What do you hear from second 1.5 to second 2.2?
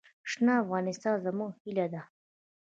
هیله ده.